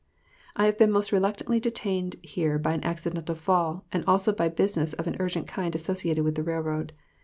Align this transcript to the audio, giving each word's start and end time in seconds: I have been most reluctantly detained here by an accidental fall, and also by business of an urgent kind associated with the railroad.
I 0.55 0.65
have 0.65 0.79
been 0.79 0.89
most 0.91 1.11
reluctantly 1.11 1.59
detained 1.59 2.15
here 2.23 2.57
by 2.57 2.73
an 2.73 2.83
accidental 2.83 3.35
fall, 3.35 3.85
and 3.91 4.03
also 4.07 4.33
by 4.33 4.49
business 4.49 4.93
of 4.93 5.05
an 5.05 5.15
urgent 5.19 5.45
kind 5.47 5.75
associated 5.75 6.23
with 6.23 6.33
the 6.33 6.41
railroad. 6.43 6.91